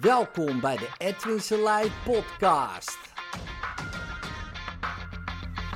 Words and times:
Welkom 0.00 0.60
bij 0.60 0.76
de 0.76 0.88
Edwin 0.98 1.40
Selei 1.40 1.90
podcast. 2.04 2.98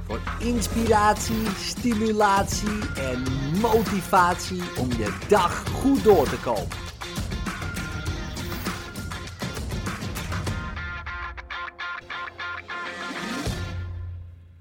Voor 0.07 0.21
inspiratie, 0.41 1.47
stimulatie 1.47 2.95
en 2.97 3.23
motivatie 3.61 4.63
om 4.79 4.89
je 4.89 5.19
dag 5.29 5.69
goed 5.69 6.05
door 6.05 6.29
te 6.29 6.41
komen. 6.41 6.77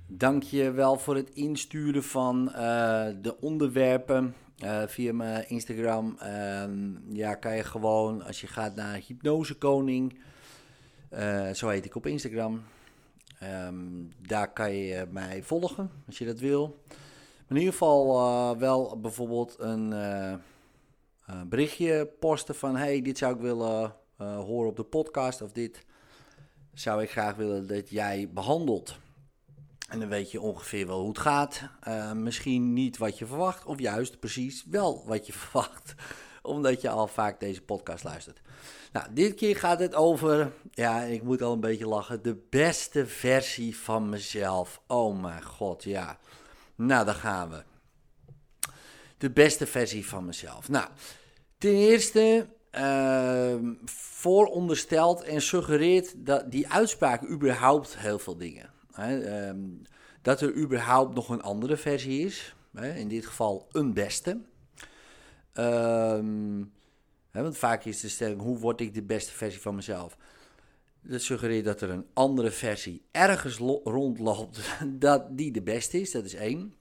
Dank 0.07 0.43
je 0.43 0.71
wel 0.71 0.97
voor 0.97 1.15
het 1.15 1.29
insturen 1.29 2.03
van 2.03 2.51
eh, 2.51 3.07
de 3.21 3.37
onderwerpen 3.39 4.35
uh, 4.63 4.83
via 4.87 5.13
mijn 5.13 5.49
Instagram. 5.49 6.17
Ehm, 6.19 7.15
ja, 7.15 7.35
kan 7.35 7.55
je 7.55 7.63
gewoon, 7.63 8.23
als 8.23 8.41
je 8.41 8.47
gaat 8.47 8.75
naar 8.75 9.01
Hypnosekoning, 9.07 10.19
uh, 11.13 11.49
zo 11.49 11.69
heet 11.69 11.85
ik 11.85 11.95
op 11.95 12.05
Instagram. 12.05 12.63
Ehm, 13.39 13.75
daar 14.27 14.53
kan 14.53 14.73
je 14.73 15.07
mij 15.11 15.43
volgen 15.43 15.91
als 16.05 16.17
je 16.17 16.25
dat 16.25 16.39
wil. 16.39 16.83
In 17.47 17.55
ieder 17.55 17.71
geval 17.71 18.57
wel 18.57 18.99
bijvoorbeeld 18.99 19.55
een 19.59 19.93
berichtje 21.47 22.09
posten 22.19 22.55
van: 22.55 22.75
hey, 22.75 23.01
dit 23.01 23.17
zou 23.17 23.35
ik 23.35 23.41
willen 23.41 23.95
horen 24.17 24.69
op 24.69 24.75
de 24.75 24.83
podcast 24.83 25.41
of 25.41 25.51
dit 25.51 25.85
zou 26.73 27.01
ik 27.01 27.09
graag 27.09 27.35
willen 27.35 27.67
dat 27.67 27.89
jij 27.89 28.29
behandelt. 28.33 28.97
En 29.87 29.99
dan 29.99 30.09
weet 30.09 30.31
je 30.31 30.41
ongeveer 30.41 30.87
wel 30.87 30.99
hoe 30.99 31.07
het 31.07 31.19
gaat. 31.19 31.61
Uh, 31.87 32.11
misschien 32.11 32.73
niet 32.73 32.97
wat 32.97 33.17
je 33.17 33.25
verwacht, 33.25 33.65
of 33.65 33.79
juist 33.79 34.19
precies 34.19 34.65
wel 34.69 35.03
wat 35.05 35.27
je 35.27 35.33
verwacht, 35.39 35.95
omdat 36.41 36.81
je 36.81 36.89
al 36.89 37.07
vaak 37.07 37.39
deze 37.39 37.61
podcast 37.61 38.03
luistert. 38.03 38.41
Nou, 38.91 39.07
dit 39.13 39.35
keer 39.35 39.55
gaat 39.55 39.79
het 39.79 39.95
over, 39.95 40.51
ja, 40.71 41.01
ik 41.01 41.23
moet 41.23 41.41
al 41.41 41.53
een 41.53 41.59
beetje 41.59 41.87
lachen, 41.87 42.23
de 42.23 42.45
beste 42.49 43.05
versie 43.05 43.77
van 43.77 44.09
mezelf. 44.09 44.81
Oh 44.87 45.21
mijn 45.21 45.43
god, 45.43 45.83
ja. 45.83 46.17
Nou, 46.75 47.05
daar 47.05 47.15
gaan 47.15 47.49
we. 47.49 47.63
De 49.17 49.31
beste 49.31 49.67
versie 49.67 50.07
van 50.07 50.25
mezelf. 50.25 50.69
Nou, 50.69 50.87
ten 51.57 51.71
eerste 51.71 52.47
uh, 52.71 53.55
voorondersteld 53.85 55.23
en 55.23 55.41
suggereert 55.41 56.13
dat 56.25 56.51
die 56.51 56.69
uitspraak 56.69 57.29
überhaupt 57.29 57.97
heel 57.97 58.19
veel 58.19 58.37
dingen. 58.37 58.75
Ehm, 58.97 59.59
dat 60.21 60.41
er 60.41 60.55
überhaupt 60.55 61.15
nog 61.15 61.29
een 61.29 61.41
andere 61.41 61.77
versie 61.77 62.25
is. 62.25 62.55
in 62.95 63.07
dit 63.07 63.25
geval 63.25 63.67
een 63.71 63.93
beste. 63.93 64.41
Ehm, 65.53 66.63
want 67.31 67.57
vaak 67.57 67.85
is 67.85 67.99
de 67.99 68.09
stelling: 68.09 68.41
hoe 68.41 68.57
word 68.57 68.81
ik 68.81 68.93
de 68.93 69.03
beste 69.03 69.31
versie 69.31 69.61
van 69.61 69.75
mezelf? 69.75 70.17
Dat 71.01 71.21
suggereert 71.21 71.65
dat 71.65 71.81
er 71.81 71.89
een 71.89 72.05
andere 72.13 72.51
versie 72.51 73.01
ergens 73.11 73.57
rondloopt 73.83 74.59
dat 74.87 75.37
die 75.37 75.51
de 75.51 75.61
beste 75.61 76.01
is. 76.01 76.11
Dat 76.11 76.25
is 76.25 76.33
één. 76.33 76.73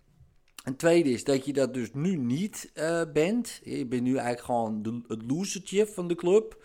En 0.64 0.77
tweede 0.77 1.11
is 1.11 1.25
dat 1.25 1.44
je 1.44 1.53
dat 1.53 1.75
dus 1.75 1.92
nu 1.92 2.17
niet 2.17 2.70
uh, 2.75 3.03
bent. 3.12 3.61
Je 3.64 3.87
bent 3.87 4.03
nu 4.03 4.11
eigenlijk 4.11 4.44
gewoon 4.44 5.05
het 5.09 5.22
losertje 5.27 5.87
van 5.87 6.09
de 6.09 6.14
club. 6.14 6.64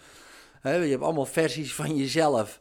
je 0.64 0.70
hebt 0.70 1.04
allemaal 1.04 1.26
versies 1.26 1.74
van 1.74 1.96
jezelf. 1.96 2.60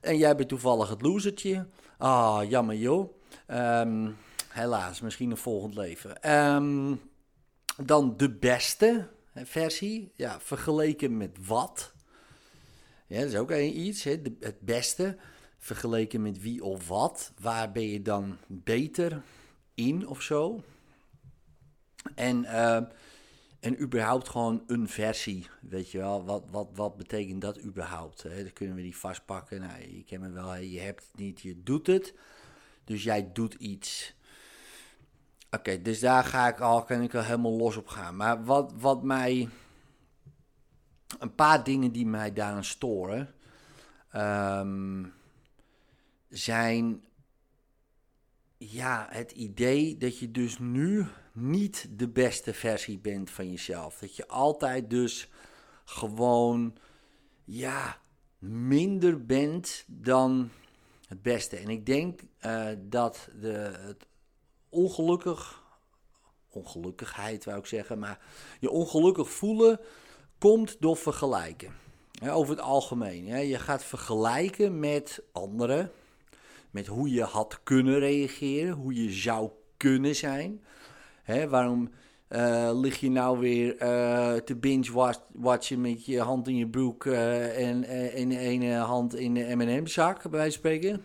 En 0.00 0.16
jij 0.18 0.36
bent 0.36 0.48
toevallig 0.48 0.88
het 0.88 1.02
losertje. 1.02 1.66
Ah, 2.00 2.48
jammer 2.48 2.76
joh. 2.76 3.12
Um, 3.48 4.16
helaas, 4.48 5.00
misschien 5.00 5.30
een 5.30 5.36
volgend 5.36 5.74
leven. 5.74 6.34
Um, 6.34 7.00
dan 7.76 8.16
de 8.16 8.30
beste 8.30 9.08
versie. 9.34 10.12
Ja, 10.16 10.40
vergeleken 10.40 11.16
met 11.16 11.46
wat? 11.46 11.92
Ja, 13.06 13.20
dat 13.20 13.28
is 13.28 13.36
ook 13.36 13.52
iets. 13.52 14.02
Hè? 14.02 14.16
het 14.40 14.60
beste. 14.60 15.16
Vergeleken 15.58 16.22
met 16.22 16.40
wie 16.40 16.64
of 16.64 16.88
wat. 16.88 17.32
Waar 17.40 17.72
ben 17.72 17.88
je 17.88 18.02
dan 18.02 18.36
beter 18.46 19.22
in 19.74 20.06
of 20.06 20.22
zo? 20.22 20.62
En, 22.14 22.44
uh, 22.44 22.80
en 23.60 23.80
überhaupt 23.80 24.28
gewoon 24.28 24.62
een 24.66 24.88
versie. 24.88 25.46
Weet 25.60 25.90
je 25.90 25.98
wel, 25.98 26.24
wat, 26.24 26.44
wat, 26.50 26.68
wat 26.74 26.96
betekent 26.96 27.40
dat 27.40 27.62
überhaupt? 27.62 28.22
Hè? 28.22 28.42
Dan 28.42 28.52
kunnen 28.52 28.76
we 28.76 28.82
die 28.82 28.96
vastpakken. 28.96 29.60
Nou, 29.60 29.80
je 29.80 30.04
kent 30.04 30.22
me 30.22 30.30
wel, 30.30 30.56
je 30.56 30.80
hebt 30.80 31.04
het 31.10 31.20
niet, 31.20 31.40
je 31.40 31.62
doet 31.62 31.86
het. 31.86 32.14
Dus 32.84 33.02
jij 33.02 33.32
doet 33.32 33.54
iets. 33.54 34.14
Oké, 35.50 35.82
dus 35.82 36.00
daar 36.00 36.24
ga 36.24 36.48
ik 36.48 36.60
al, 36.60 36.82
kan 36.82 37.02
ik 37.02 37.14
al 37.14 37.22
helemaal 37.22 37.56
los 37.56 37.76
op 37.76 37.86
gaan. 37.86 38.16
Maar 38.16 38.44
wat, 38.44 38.72
wat 38.76 39.02
mij. 39.02 39.48
Een 41.18 41.34
paar 41.34 41.64
dingen 41.64 41.92
die 41.92 42.06
mij 42.06 42.32
daaraan 42.32 42.64
storen. 42.64 43.34
Um, 44.16 45.12
zijn. 46.28 47.02
Ja, 48.58 49.06
het 49.10 49.32
idee 49.32 49.96
dat 49.96 50.18
je 50.18 50.30
dus 50.30 50.58
nu 50.58 51.06
niet 51.32 51.86
de 51.90 52.08
beste 52.08 52.54
versie 52.54 52.98
bent 52.98 53.30
van 53.30 53.50
jezelf. 53.50 53.98
Dat 53.98 54.16
je 54.16 54.28
altijd 54.28 54.90
dus 54.90 55.28
gewoon. 55.84 56.76
Ja, 57.44 58.00
minder 58.38 59.26
bent 59.26 59.84
dan 59.86 60.50
het 61.06 61.22
beste. 61.22 61.56
En 61.56 61.68
ik 61.68 61.86
denk 61.86 62.20
uh, 62.46 62.68
dat 62.78 63.28
de, 63.40 63.72
het 63.86 64.06
ongelukkig, 64.68 65.62
ongelukkigheid 66.48 67.44
wou 67.44 67.58
ik 67.58 67.66
zeggen, 67.66 67.98
maar 67.98 68.18
je 68.60 68.70
ongelukkig 68.70 69.30
voelen 69.30 69.80
komt 70.38 70.76
door 70.80 70.96
vergelijken. 70.96 71.72
over 72.28 72.56
het 72.56 72.64
algemeen. 72.64 73.46
je 73.48 73.58
gaat 73.58 73.84
vergelijken 73.84 74.78
met 74.78 75.22
anderen, 75.32 75.90
met 76.70 76.86
hoe 76.86 77.10
je 77.10 77.22
had 77.22 77.60
kunnen 77.62 77.98
reageren, 77.98 78.72
hoe 78.72 79.02
je 79.02 79.10
zou 79.10 79.50
kunnen 79.76 80.16
zijn. 80.16 80.64
Waarom 81.48 81.90
uh, 82.28 82.70
lig 82.72 83.00
je 83.00 83.10
nou 83.10 83.38
weer 83.38 83.82
uh, 83.82 84.32
te 84.34 84.56
binge-watchen 84.56 85.80
met 85.80 86.06
je 86.06 86.20
hand 86.20 86.48
in 86.48 86.56
je 86.56 86.68
broek 86.68 87.04
uh, 87.04 87.70
en 87.70 87.84
ene 88.32 88.74
hand 88.74 89.14
in 89.14 89.34
de 89.34 89.56
M&M-zak, 89.56 90.22
bij 90.22 90.30
wijze 90.30 90.60
van 90.60 90.70
spreken? 90.70 91.04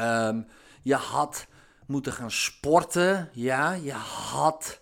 Um, 0.00 0.46
je 0.82 0.94
had 0.94 1.46
moeten 1.86 2.12
gaan 2.12 2.30
sporten, 2.30 3.30
ja, 3.32 3.72
je 3.72 3.92
had 4.32 4.80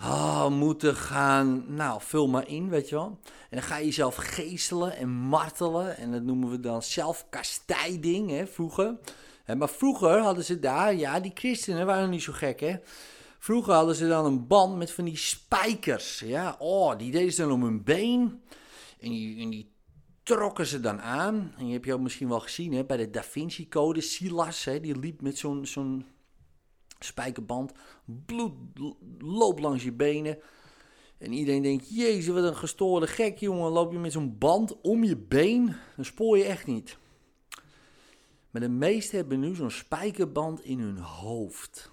oh, 0.00 0.48
moeten 0.48 0.94
gaan, 0.94 1.64
nou, 1.74 2.00
vul 2.02 2.28
maar 2.28 2.48
in, 2.48 2.68
weet 2.68 2.88
je 2.88 2.94
wel. 2.94 3.18
En 3.24 3.56
dan 3.58 3.62
ga 3.62 3.76
je 3.76 3.84
jezelf 3.84 4.16
geestelen 4.16 4.96
en 4.96 5.08
martelen 5.08 5.96
en 5.96 6.12
dat 6.12 6.22
noemen 6.22 6.50
we 6.50 6.60
dan 6.60 6.82
zelfkastijding, 6.82 8.30
hè, 8.30 8.46
vroeger. 8.46 8.96
Maar 9.56 9.68
vroeger 9.68 10.18
hadden 10.18 10.44
ze 10.44 10.58
daar, 10.58 10.94
ja, 10.94 11.20
die 11.20 11.32
christenen 11.34 11.86
waren 11.86 12.10
niet 12.10 12.22
zo 12.22 12.32
gek, 12.32 12.60
hè. 12.60 12.76
Vroeger 13.38 13.72
hadden 13.72 13.94
ze 13.94 14.08
dan 14.08 14.24
een 14.24 14.46
band 14.46 14.76
met 14.76 14.90
van 14.90 15.04
die 15.04 15.16
spijkers. 15.16 16.20
Ja, 16.20 16.56
oh, 16.58 16.98
die 16.98 17.10
deden 17.10 17.32
ze 17.32 17.42
dan 17.42 17.52
om 17.52 17.62
hun 17.62 17.84
been. 17.84 18.42
En 19.00 19.10
die, 19.10 19.40
en 19.40 19.50
die 19.50 19.72
trokken 20.22 20.66
ze 20.66 20.80
dan 20.80 21.00
aan. 21.00 21.54
En 21.58 21.66
je 21.66 21.72
hebt 21.72 21.84
je 21.84 21.98
misschien 21.98 22.28
wel 22.28 22.40
gezien 22.40 22.72
hè, 22.72 22.84
bij 22.84 22.96
de 22.96 23.10
Da 23.10 23.22
Vinci 23.22 23.68
Code. 23.68 24.00
Silas, 24.00 24.64
hè, 24.64 24.80
die 24.80 24.98
liep 24.98 25.20
met 25.20 25.38
zo'n 25.38 25.66
zo'n 25.66 26.04
spijkerband. 26.98 27.72
Bloed 28.26 28.52
loopt 29.18 29.60
langs 29.60 29.84
je 29.84 29.92
benen. 29.92 30.38
En 31.18 31.32
iedereen 31.32 31.62
denkt, 31.62 31.94
jezus, 31.94 32.34
wat 32.34 32.44
een 32.44 32.56
gestoorde 32.56 33.06
gek, 33.06 33.38
jongen. 33.38 33.70
Loop 33.70 33.92
je 33.92 33.98
met 33.98 34.12
zo'n 34.12 34.38
band 34.38 34.80
om 34.80 35.04
je 35.04 35.16
been, 35.16 35.76
dan 35.96 36.04
spoor 36.04 36.38
je 36.38 36.44
echt 36.44 36.66
niet. 36.66 36.98
Maar 38.50 38.60
de 38.60 38.68
meesten 38.68 39.16
hebben 39.16 39.40
nu 39.40 39.54
zo'n 39.54 39.70
spijkerband 39.70 40.64
in 40.64 40.78
hun 40.78 40.98
hoofd. 40.98 41.90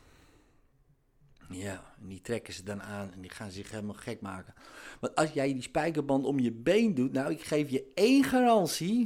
Ja, 1.50 1.94
en 2.02 2.08
die 2.08 2.22
trekken 2.22 2.54
ze 2.54 2.64
dan 2.64 2.82
aan 2.82 3.12
en 3.14 3.22
die 3.22 3.30
gaan 3.30 3.52
zich 3.52 3.72
helemaal 3.72 3.96
gek 3.96 4.22
maken. 4.22 4.54
Want 5.00 5.16
als 5.16 5.32
jij 5.32 5.54
die 5.54 5.62
spijkerband 5.62 6.26
om 6.26 6.40
je 6.40 6.52
been 6.52 6.94
doet, 6.94 7.14
nou, 7.14 7.32
ik 7.32 7.42
geef 7.42 7.70
je 7.70 7.92
één 7.94 8.24
garantie. 8.24 9.02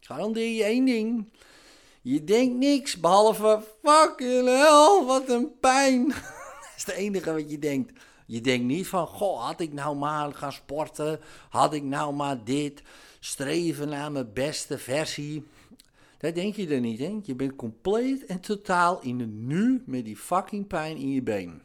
Ik 0.00 0.06
garandeer 0.06 0.56
je 0.56 0.64
één 0.64 0.84
ding. 0.84 1.32
Je 2.02 2.24
denkt 2.24 2.56
niks, 2.56 3.00
behalve 3.00 3.62
fucking 3.82 4.46
hell, 4.46 5.04
wat 5.06 5.28
een 5.28 5.58
pijn. 5.60 6.08
dat 6.60 6.72
is 6.76 6.84
het 6.86 6.94
enige 6.94 7.32
wat 7.32 7.50
je 7.50 7.58
denkt. 7.58 8.00
Je 8.26 8.40
denkt 8.40 8.64
niet 8.64 8.86
van, 8.86 9.06
goh, 9.06 9.44
had 9.44 9.60
ik 9.60 9.72
nou 9.72 9.96
maar 9.96 10.34
gaan 10.34 10.52
sporten? 10.52 11.20
Had 11.48 11.74
ik 11.74 11.82
nou 11.82 12.14
maar 12.14 12.44
dit? 12.44 12.82
Streven 13.20 13.88
naar 13.88 14.12
mijn 14.12 14.32
beste 14.32 14.78
versie? 14.78 15.44
Dat 16.18 16.34
denk 16.34 16.54
je 16.54 16.68
er 16.68 16.80
niet, 16.80 16.98
hè? 16.98 17.18
Je 17.22 17.34
bent 17.34 17.56
compleet 17.56 18.24
en 18.26 18.40
totaal 18.40 19.00
in 19.00 19.20
het 19.20 19.32
nu 19.32 19.82
met 19.86 20.04
die 20.04 20.16
fucking 20.16 20.66
pijn 20.66 20.96
in 20.96 21.10
je 21.10 21.22
been. 21.22 21.62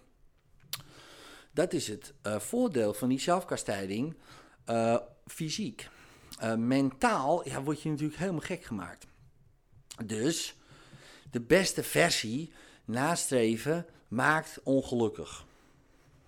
Dat 1.57 1.73
is 1.73 1.87
het 1.87 2.13
uh, 2.23 2.39
voordeel 2.39 2.93
van 2.93 3.09
die 3.09 3.19
zelfkastijding 3.19 4.15
uh, 4.69 4.97
fysiek. 5.25 5.89
Uh, 6.43 6.55
mentaal 6.55 7.49
ja, 7.49 7.63
word 7.63 7.81
je 7.81 7.89
natuurlijk 7.89 8.19
helemaal 8.19 8.41
gek 8.41 8.63
gemaakt. 8.63 9.07
Dus 10.05 10.55
de 11.31 11.41
beste 11.41 11.83
versie 11.83 12.51
nastreven 12.85 13.85
maakt 14.07 14.59
ongelukkig. 14.63 15.45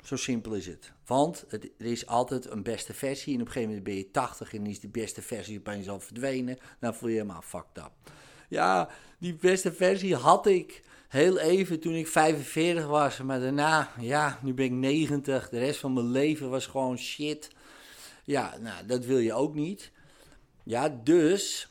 Zo 0.04 0.16
simpel 0.16 0.54
is 0.54 0.66
het. 0.66 0.92
Want 1.06 1.46
er 1.50 1.70
is 1.78 2.08
altijd 2.08 2.50
een 2.50 2.64
beste 2.64 2.94
versie. 2.94 3.34
En 3.34 3.42
op 3.42 3.48
een 3.48 3.54
gegeven 3.54 3.76
moment 3.76 3.88
ben 3.88 3.98
je 3.98 4.12
80 4.12 4.54
en 4.54 4.66
is 4.66 4.80
die 4.80 4.90
beste 4.90 5.22
versie 5.22 5.60
opeens 5.60 5.90
al 5.90 6.00
verdwenen. 6.00 6.58
Dan 6.80 6.96
voel 6.96 7.10
je 7.10 7.16
helemaal 7.16 7.42
fucked 7.42 7.78
up. 7.78 7.92
Ja, 8.48 8.90
die 9.18 9.36
beste 9.36 9.74
versie 9.74 10.16
had 10.16 10.46
ik 10.46 10.82
heel 11.10 11.40
even 11.40 11.80
toen 11.80 11.94
ik 11.94 12.08
45 12.08 12.86
was. 12.86 13.18
Maar 13.18 13.40
daarna, 13.40 13.92
ja, 14.00 14.40
nu 14.42 14.54
ben 14.54 14.66
ik 14.66 14.72
90. 14.72 15.50
De 15.50 15.60
rest 15.60 15.80
van 15.80 15.94
mijn 15.94 16.12
leven 16.12 16.50
was 16.50 16.66
gewoon 16.66 16.98
shit. 16.98 17.50
Ja, 18.24 18.58
nou, 18.58 18.86
dat 18.86 19.06
wil 19.06 19.18
je 19.18 19.34
ook 19.34 19.56
niet. 19.56 19.92
Ja, 20.64 20.90
dus 20.90 21.70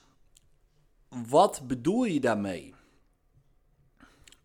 wat 1.08 1.66
bedoel 1.66 2.04
je 2.04 2.20
daarmee? 2.20 2.74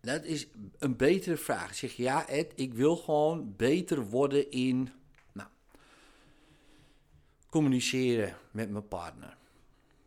Dat 0.00 0.24
is 0.24 0.46
een 0.78 0.96
betere 0.96 1.36
vraag. 1.36 1.74
Zeg 1.74 1.92
ja, 1.92 2.28
Ed, 2.28 2.52
ik 2.54 2.74
wil 2.74 2.96
gewoon 2.96 3.54
beter 3.56 4.04
worden 4.04 4.50
in 4.50 4.92
nou, 5.32 5.48
communiceren 7.48 8.36
met 8.50 8.70
mijn 8.70 8.88
partner. 8.88 9.36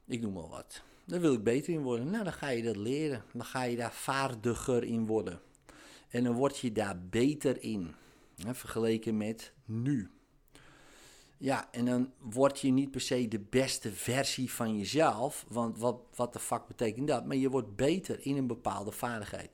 Ik 0.06 0.22
noem 0.22 0.33
maar 0.33 0.48
wat. 0.48 0.81
Daar 1.07 1.19
wil 1.19 1.33
ik 1.33 1.44
beter 1.44 1.74
in 1.74 1.81
worden. 1.81 2.09
Nou, 2.09 2.24
dan 2.24 2.33
ga 2.33 2.50
je 2.50 2.63
dat 2.63 2.75
leren. 2.75 3.24
Dan 3.33 3.45
ga 3.45 3.63
je 3.63 3.75
daar 3.75 3.94
vaardiger 3.94 4.83
in 4.83 5.06
worden. 5.06 5.42
En 6.09 6.24
dan 6.24 6.33
word 6.33 6.57
je 6.57 6.71
daar 6.71 7.00
beter 7.09 7.63
in. 7.63 7.95
Hè, 8.44 8.56
vergeleken 8.56 9.18
met 9.18 9.51
nu. 9.65 10.12
Ja, 11.38 11.68
en 11.71 11.86
dan 11.86 12.12
word 12.19 12.59
je 12.59 12.71
niet 12.71 12.92
per 12.92 13.01
se 13.01 13.27
de 13.27 13.39
beste 13.39 13.92
versie 13.92 14.51
van 14.51 14.77
jezelf. 14.77 15.45
Want 15.48 15.77
wat, 15.77 16.00
wat 16.15 16.33
de 16.33 16.39
fuck 16.39 16.68
betekent 16.68 17.07
dat? 17.07 17.25
Maar 17.25 17.36
je 17.36 17.50
wordt 17.50 17.75
beter 17.75 18.25
in 18.25 18.38
een 18.38 18.48
bepaalde 18.48 18.92
vaardigheid. 18.92 19.50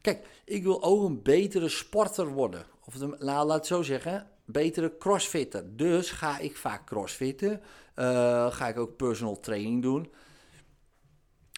Kijk, 0.00 0.26
ik 0.44 0.62
wil 0.62 0.82
ook 0.82 1.04
een 1.04 1.22
betere 1.22 1.68
sporter 1.68 2.26
worden. 2.26 2.66
Of 2.84 2.98
nou, 2.98 3.18
laat 3.20 3.48
het 3.50 3.66
zo 3.66 3.82
zeggen, 3.82 4.30
betere 4.44 4.96
crossfitter. 4.98 5.76
Dus 5.76 6.10
ga 6.10 6.38
ik 6.38 6.56
vaak 6.56 6.86
crossfitten. 6.86 7.60
Uh, 7.96 8.52
ga 8.52 8.68
ik 8.68 8.78
ook 8.78 8.96
personal 8.96 9.40
training 9.40 9.82
doen. 9.82 10.12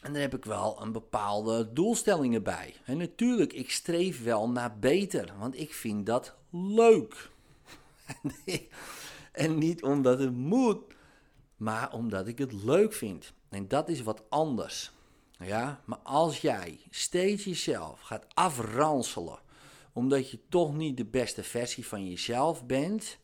En 0.02 0.12
dan 0.12 0.22
heb 0.22 0.34
ik 0.34 0.44
wel 0.44 0.82
een 0.82 0.92
bepaalde 0.92 1.72
doelstellingen 1.72 2.42
bij. 2.42 2.74
En 2.84 2.96
natuurlijk, 2.96 3.52
ik 3.52 3.70
streef 3.70 4.22
wel 4.22 4.48
naar 4.48 4.78
beter. 4.78 5.32
Want 5.38 5.58
ik 5.58 5.74
vind 5.74 6.06
dat 6.06 6.34
leuk. 6.50 7.30
en 9.32 9.58
niet 9.58 9.82
omdat 9.82 10.18
het 10.18 10.32
moet, 10.34 10.80
maar 11.56 11.92
omdat 11.92 12.26
ik 12.26 12.38
het 12.38 12.52
leuk 12.52 12.92
vind. 12.92 13.32
En 13.48 13.68
dat 13.68 13.88
is 13.88 14.02
wat 14.02 14.22
anders. 14.28 14.92
Ja, 15.38 15.80
maar 15.84 15.98
als 15.98 16.40
jij 16.40 16.80
steeds 16.90 17.44
jezelf 17.44 18.00
gaat 18.00 18.26
afranselen, 18.34 19.38
omdat 19.92 20.30
je 20.30 20.38
toch 20.48 20.74
niet 20.74 20.96
de 20.96 21.04
beste 21.04 21.42
versie 21.42 21.86
van 21.86 22.08
jezelf 22.08 22.66
bent, 22.66 23.18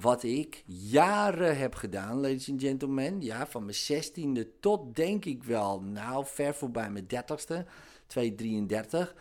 wat 0.00 0.22
ik 0.22 0.62
jaren 0.66 1.58
heb 1.58 1.74
gedaan, 1.74 2.20
ladies 2.20 2.50
and 2.50 2.60
gentlemen, 2.60 3.20
ja, 3.20 3.46
van 3.46 3.62
mijn 3.62 3.74
zestiende 3.74 4.48
tot 4.60 4.96
denk 4.96 5.24
ik 5.24 5.44
wel, 5.44 5.80
nou, 5.80 6.24
ver 6.26 6.54
voorbij 6.54 6.90
mijn 6.90 7.06
dertigste, 7.06 7.64
233, 8.06 9.14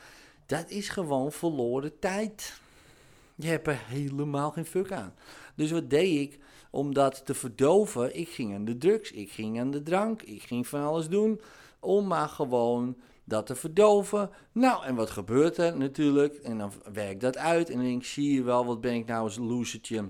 dat 0.45 0.69
is 0.69 0.89
gewoon 0.89 1.31
verloren 1.31 1.99
tijd. 1.99 2.59
Je 3.35 3.47
hebt 3.47 3.67
er 3.67 3.79
helemaal 3.85 4.51
geen 4.51 4.65
fuck 4.65 4.91
aan. 4.91 5.13
Dus 5.55 5.71
wat 5.71 5.89
deed 5.89 6.19
ik? 6.19 6.39
Om 6.69 6.93
dat 6.93 7.25
te 7.25 7.33
verdoven, 7.33 8.17
ik 8.17 8.29
ging 8.29 8.53
aan 8.53 8.65
de 8.65 8.77
drugs, 8.77 9.11
ik 9.11 9.31
ging 9.31 9.59
aan 9.59 9.71
de 9.71 9.83
drank, 9.83 10.21
ik 10.21 10.41
ging 10.41 10.67
van 10.67 10.83
alles 10.83 11.09
doen 11.09 11.41
om 11.79 12.07
maar 12.07 12.29
gewoon 12.29 12.97
dat 13.23 13.45
te 13.45 13.55
verdoven. 13.55 14.29
Nou, 14.51 14.85
en 14.85 14.95
wat 14.95 15.09
gebeurt 15.09 15.57
er 15.57 15.77
natuurlijk? 15.77 16.35
En 16.35 16.57
dan 16.57 16.71
werkt 16.93 17.21
dat 17.21 17.37
uit 17.37 17.69
en 17.69 17.75
dan 17.75 17.85
denk 17.85 18.01
ik, 18.01 18.07
zie 18.07 18.33
je 18.33 18.43
wel, 18.43 18.65
wat 18.65 18.81
ben 18.81 18.93
ik 18.93 19.05
nou 19.05 19.31
een 19.35 19.47
losertje. 19.47 20.09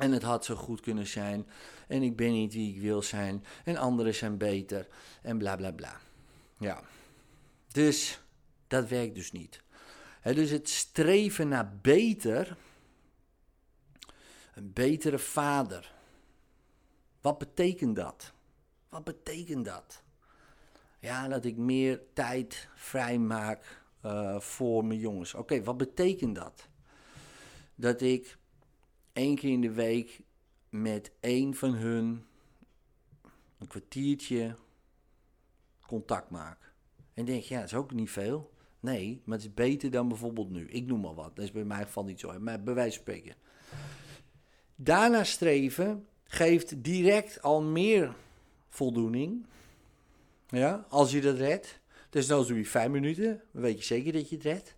En 0.00 0.12
het 0.12 0.22
had 0.22 0.44
zo 0.44 0.54
goed 0.54 0.80
kunnen 0.80 1.06
zijn. 1.06 1.46
En 1.88 2.02
ik 2.02 2.16
ben 2.16 2.32
niet 2.32 2.52
wie 2.52 2.74
ik 2.74 2.80
wil 2.80 3.02
zijn. 3.02 3.44
En 3.64 3.76
anderen 3.76 4.14
zijn 4.14 4.38
beter. 4.38 4.88
En 5.22 5.38
bla 5.38 5.56
bla 5.56 5.72
bla. 5.72 6.00
Ja. 6.58 6.82
Dus 7.72 8.20
dat 8.66 8.88
werkt 8.88 9.14
dus 9.14 9.32
niet. 9.32 9.62
dus 10.22 10.50
het 10.50 10.68
streven 10.68 11.48
naar 11.48 11.76
beter. 11.82 12.56
Een 14.54 14.72
betere 14.72 15.18
vader. 15.18 15.92
Wat 17.20 17.38
betekent 17.38 17.96
dat? 17.96 18.32
Wat 18.88 19.04
betekent 19.04 19.64
dat? 19.64 20.02
Ja, 20.98 21.28
dat 21.28 21.44
ik 21.44 21.56
meer 21.56 22.00
tijd 22.12 22.68
vrijmaak 22.74 23.82
uh, 24.04 24.40
voor 24.40 24.84
mijn 24.84 25.00
jongens. 25.00 25.34
Oké, 25.34 25.62
wat 25.62 25.76
betekent 25.76 26.34
dat? 26.34 26.68
Dat 27.74 28.00
ik 28.00 28.38
één 29.12 29.36
keer 29.36 29.52
in 29.52 29.60
de 29.60 29.72
week 29.72 30.20
met 30.68 31.12
één 31.20 31.54
van 31.54 31.74
hun 31.74 32.24
een 33.58 33.66
kwartiertje 33.66 34.56
contact 35.86 36.30
maak. 36.30 36.72
En 37.14 37.24
denk 37.24 37.42
je, 37.42 37.54
ja, 37.54 37.60
dat 37.60 37.68
is 37.68 37.76
ook 37.76 37.92
niet 37.92 38.10
veel. 38.10 38.50
Nee, 38.80 39.22
maar 39.24 39.36
het 39.36 39.46
is 39.46 39.54
beter 39.54 39.90
dan 39.90 40.08
bijvoorbeeld 40.08 40.50
nu. 40.50 40.68
Ik 40.68 40.86
noem 40.86 41.00
maar 41.00 41.14
wat. 41.14 41.36
Dat 41.36 41.44
is 41.44 41.52
bij 41.52 41.64
mij 41.64 41.82
geval 41.82 42.04
niet 42.04 42.20
zo. 42.20 42.38
Maar 42.40 42.62
bij 42.62 42.74
wijze 42.74 42.96
van 42.96 43.02
spreken. 43.02 43.34
Daarna 44.76 45.24
streven 45.24 46.06
geeft 46.24 46.84
direct 46.84 47.42
al 47.42 47.62
meer 47.62 48.14
voldoening 48.68 49.46
ja, 50.48 50.86
als 50.88 51.12
je 51.12 51.20
dat 51.20 51.36
redt. 51.36 51.80
Dus 52.10 52.26
dan 52.26 52.46
doe 52.46 52.56
je 52.56 52.66
vijf 52.66 52.90
minuten, 52.90 53.42
dan 53.52 53.62
weet 53.62 53.78
je 53.78 53.84
zeker 53.84 54.12
dat 54.12 54.28
je 54.28 54.34
het 54.34 54.44
redt. 54.44 54.76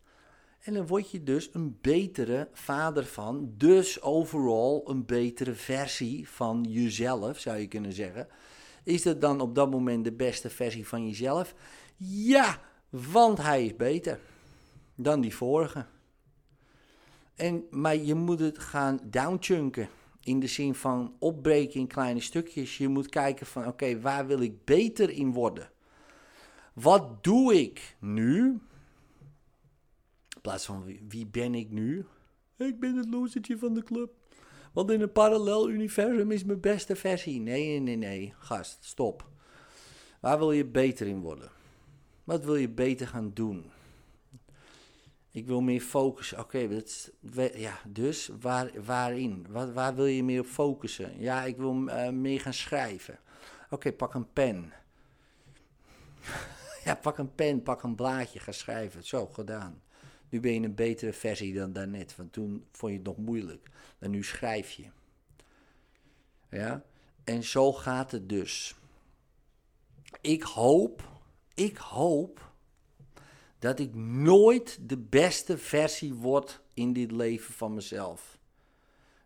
En 0.63 0.75
dan 0.75 0.87
word 0.87 1.11
je 1.11 1.23
dus 1.23 1.51
een 1.53 1.79
betere 1.81 2.49
vader 2.53 3.05
van. 3.05 3.55
Dus 3.57 4.03
overal 4.03 4.91
een 4.91 5.05
betere 5.05 5.55
versie 5.55 6.29
van 6.29 6.65
jezelf, 6.69 7.39
zou 7.39 7.59
je 7.59 7.67
kunnen 7.67 7.93
zeggen. 7.93 8.29
Is 8.85 9.03
dat 9.03 9.21
dan 9.21 9.41
op 9.41 9.55
dat 9.55 9.71
moment 9.71 10.05
de 10.05 10.13
beste 10.13 10.51
versie 10.51 10.87
van 10.87 11.07
jezelf? 11.07 11.55
Ja, 11.97 12.61
want 12.91 13.39
hij 13.39 13.65
is 13.65 13.77
beter 13.77 14.21
dan 14.95 15.21
die 15.21 15.35
vorige. 15.35 15.87
En, 17.35 17.65
maar 17.71 17.97
je 17.97 18.15
moet 18.15 18.41
het 18.41 18.59
gaan 18.59 19.01
downchunken. 19.05 19.89
In 20.23 20.41
de 20.41 20.47
zin 20.47 20.75
van 20.75 21.15
opbreken 21.19 21.81
in 21.81 21.87
kleine 21.87 22.21
stukjes. 22.21 22.79
Je 22.79 22.89
moet 22.89 23.09
kijken 23.09 23.47
van 23.47 23.67
oké, 23.67 24.01
waar 24.01 24.27
wil 24.27 24.41
ik 24.41 24.65
beter 24.65 25.11
in 25.11 25.33
worden? 25.33 25.71
Wat 26.73 27.25
doe 27.25 27.55
ik 27.61 27.97
nu? 27.99 28.61
In 30.43 30.49
plaats 30.51 30.67
van 30.67 30.85
wie, 31.09 31.27
ben 31.27 31.55
ik 31.55 31.71
nu? 31.71 32.07
Ik 32.57 32.81
ben 32.81 32.97
het 32.97 33.09
losertje 33.09 33.59
van 33.59 33.75
de 33.75 33.83
club. 33.83 34.13
Want 34.73 34.91
in 34.91 35.01
een 35.01 35.13
parallel 35.13 35.71
universum 35.71 36.31
is 36.31 36.45
mijn 36.45 36.61
beste 36.61 36.97
versie. 36.97 37.41
Nee, 37.41 37.67
nee, 37.67 37.81
nee, 37.81 37.97
nee. 37.97 38.35
Gast, 38.39 38.79
stop. 38.81 39.29
Waar 40.21 40.39
wil 40.39 40.53
je 40.53 40.67
beter 40.67 41.07
in 41.07 41.21
worden? 41.21 41.51
Wat 42.25 42.45
wil 42.45 42.57
je 42.57 42.69
beter 42.69 43.07
gaan 43.07 43.31
doen? 43.35 43.71
Ik 45.31 45.47
wil 45.47 45.61
meer 45.61 45.81
focussen. 45.81 46.39
Oké, 46.39 46.69
ja, 47.55 47.79
dus 47.89 48.31
waar, 48.41 48.71
waarin? 48.85 49.47
Waar, 49.49 49.73
waar 49.73 49.95
wil 49.95 50.07
je 50.07 50.23
meer 50.23 50.41
op 50.41 50.47
focussen? 50.47 51.21
Ja, 51.21 51.43
ik 51.43 51.57
wil 51.57 51.89
uh, 51.89 52.09
meer 52.09 52.41
gaan 52.41 52.55
schrijven. 52.55 53.19
Oké, 53.71 53.93
pak 53.93 54.15
een 54.15 54.33
pen. 54.33 54.73
ja, 56.85 56.95
pak 56.95 57.19
een 57.19 57.35
pen, 57.35 57.63
pak 57.63 57.83
een 57.83 57.95
blaadje, 57.95 58.39
ga 58.39 58.53
schrijven. 58.53 59.05
Zo, 59.05 59.27
gedaan. 59.27 59.83
Nu 60.33 60.41
ben 60.41 60.53
je 60.53 60.61
een 60.61 60.75
betere 60.75 61.13
versie 61.13 61.55
dan 61.55 61.73
daarnet, 61.73 62.17
want 62.17 62.33
toen 62.33 62.67
vond 62.71 62.93
je 62.93 62.99
het 62.99 63.07
nog 63.07 63.17
moeilijk. 63.17 63.69
En 63.99 64.11
nu 64.11 64.25
schrijf 64.25 64.71
je. 64.71 64.85
Ja, 66.51 66.85
en 67.25 67.43
zo 67.43 67.73
gaat 67.73 68.11
het 68.11 68.29
dus. 68.29 68.75
Ik 70.21 70.43
hoop, 70.43 71.09
ik 71.55 71.77
hoop 71.77 72.53
dat 73.59 73.79
ik 73.79 73.95
nooit 73.95 74.79
de 74.81 74.99
beste 74.99 75.59
versie 75.59 76.15
word 76.15 76.61
in 76.75 76.93
dit 76.93 77.11
leven 77.11 77.55
van 77.55 77.75
mezelf. 77.75 78.39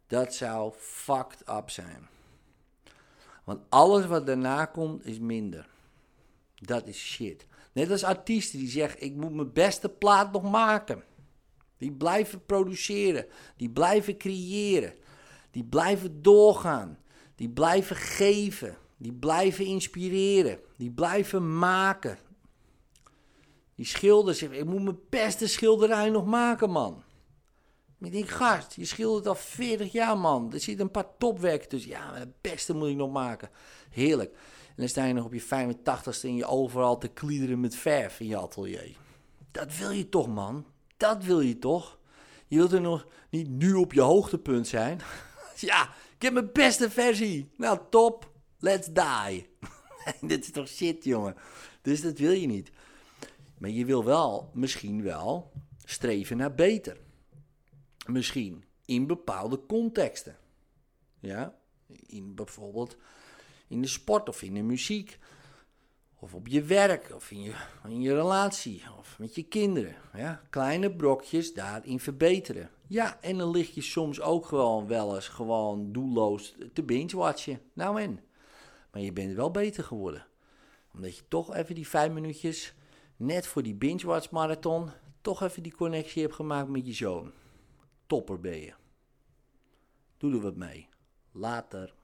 Dat 0.07 0.35
zou 0.35 0.73
fucked 0.77 1.49
up 1.49 1.71
zijn. 1.71 2.09
Want 3.45 3.61
alles 3.69 4.07
wat 4.07 4.27
daarna 4.27 4.65
komt 4.65 5.05
is 5.07 5.19
minder. 5.19 5.69
Dat 6.55 6.87
is 6.87 6.99
shit. 6.99 7.47
Net 7.77 7.91
als 7.91 8.05
artiesten 8.05 8.59
die 8.59 8.69
zeggen: 8.69 9.03
Ik 9.03 9.15
moet 9.15 9.35
mijn 9.35 9.53
beste 9.53 9.89
plaat 9.89 10.33
nog 10.33 10.43
maken. 10.43 11.05
Die 11.77 11.93
blijven 11.93 12.45
produceren. 12.47 13.27
Die 13.57 13.71
blijven 13.71 14.17
creëren. 14.17 14.95
Die 15.51 15.65
blijven 15.65 16.23
doorgaan. 16.23 16.99
Die 17.35 17.49
blijven 17.49 17.97
geven. 17.97 18.77
Die 18.97 19.13
blijven 19.13 19.65
inspireren. 19.65 20.59
Die 20.77 20.91
blijven 20.91 21.59
maken. 21.59 22.19
Die 23.75 23.87
schilder 23.87 24.35
zegt, 24.35 24.53
ik 24.53 24.65
moet 24.65 24.83
mijn 24.83 24.99
beste 25.11 25.47
schilderij 25.47 26.11
nog 26.11 26.27
maken, 26.27 26.71
man. 26.71 27.03
Ik 28.01 28.13
denk, 28.13 28.29
gast, 28.29 28.75
je 28.75 28.85
schildert 28.85 29.27
al 29.27 29.35
40 29.35 29.93
jaar, 29.93 30.19
man. 30.19 30.53
Er 30.53 30.61
zitten 30.61 30.85
een 30.85 30.91
paar 30.91 31.17
topwerken 31.19 31.69
tussen. 31.69 31.91
Ja, 31.91 32.15
het 32.15 32.41
beste 32.41 32.75
moet 32.75 32.89
ik 32.89 32.97
nog 32.97 33.13
maken. 33.13 33.51
Heerlijk. 33.91 34.31
En 34.67 34.75
dan 34.77 34.89
sta 34.89 35.05
je 35.05 35.13
nog 35.13 35.25
op 35.25 35.33
je 35.33 35.43
85ste 35.43 36.23
en 36.23 36.37
je 36.37 36.47
overal 36.47 36.99
te 36.99 37.09
kliederen 37.09 37.61
met 37.61 37.77
verf 37.77 38.21
in 38.21 38.27
je 38.27 38.37
atelier. 38.37 38.97
Dat 39.51 39.77
wil 39.77 39.91
je 39.91 40.09
toch, 40.09 40.29
man? 40.29 40.67
Dat 40.97 41.25
wil 41.25 41.41
je 41.41 41.59
toch? 41.59 41.99
Je 42.47 42.57
wilt 42.57 42.73
er 42.73 42.81
nog 42.81 43.07
niet 43.31 43.49
nu 43.49 43.75
op 43.75 43.93
je 43.93 44.01
hoogtepunt 44.01 44.67
zijn. 44.67 45.01
ja, 45.57 45.83
ik 46.17 46.23
heb 46.23 46.33
mijn 46.33 46.53
beste 46.53 46.91
versie. 46.91 47.51
Nou, 47.57 47.79
top. 47.91 48.31
Let's 48.59 48.87
die. 48.87 49.49
Dit 50.29 50.45
is 50.45 50.51
toch 50.51 50.69
shit, 50.69 51.05
jongen. 51.05 51.37
Dus 51.83 52.01
dat 52.01 52.19
wil 52.19 52.33
je 52.33 52.47
niet. 52.47 52.71
Maar 53.59 53.71
je 53.71 53.85
wil 53.85 54.05
wel, 54.05 54.51
misschien 54.55 55.03
wel, 55.03 55.53
streven 55.85 56.37
naar 56.37 56.55
beter. 56.55 56.97
Misschien 58.07 58.65
in 58.85 59.07
bepaalde 59.07 59.67
contexten. 59.67 60.37
Ja, 61.21 61.57
in 62.07 62.35
bijvoorbeeld 62.35 62.97
in 63.69 63.83
de 63.83 63.89
sport 63.89 64.29
of 64.29 64.43
in 64.43 64.55
de 64.55 64.63
muziek. 64.63 65.19
Of 66.19 66.35
op 66.35 66.47
je 66.47 66.63
werk, 66.63 67.15
of 67.15 67.31
in 67.31 67.43
je, 67.43 67.53
in 67.89 68.01
je 68.01 68.15
relatie, 68.15 68.83
of 68.99 69.19
met 69.19 69.35
je 69.35 69.43
kinderen. 69.43 69.95
Ja? 70.15 70.43
Kleine 70.51 70.93
brokjes 70.97 71.55
daarin 71.55 72.01
verbeteren. 72.01 72.71
Ja, 72.87 73.21
en 73.21 73.39
dan 73.39 73.51
lig 73.51 73.75
je 73.75 73.81
soms 73.81 74.21
ook 74.21 74.47
gewoon 74.47 74.87
wel 74.87 75.15
eens 75.15 75.29
gewoon 75.29 75.93
doelloos 75.93 76.57
te 76.73 76.83
binge-watchen. 76.83 77.61
Nou 77.73 78.01
en. 78.01 78.21
Maar 78.93 79.03
je 79.03 79.13
bent 79.13 79.35
wel 79.35 79.51
beter 79.51 79.85
geworden. 79.85 80.27
Omdat 80.95 81.17
je 81.17 81.23
toch 81.29 81.55
even 81.55 81.75
die 81.75 81.89
vijf 81.89 82.13
minuutjes, 82.13 82.75
net 83.17 83.47
voor 83.47 83.63
die 83.63 83.75
binge-watch 83.75 84.31
marathon, 84.31 84.91
toch 85.21 85.43
even 85.43 85.63
die 85.63 85.75
connectie 85.75 86.23
hebt 86.23 86.35
gemaakt 86.35 86.69
met 86.69 86.87
je 86.87 86.93
zoon. 86.93 87.33
Topper 88.07 88.41
ben 88.41 88.61
je. 88.61 88.75
Doe 90.17 90.35
er 90.35 90.41
wat 90.41 90.57
mee. 90.57 90.89
Later. 91.33 91.95